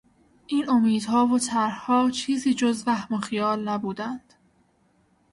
این 0.47 0.69
امیدها 0.69 1.25
و 1.27 1.39
طرحها 1.39 2.11
چیزی 2.11 2.53
جز 2.53 2.83
وهم 2.87 3.15
و 3.15 3.19
خیال 3.19 3.69
نبودند. 3.69 4.33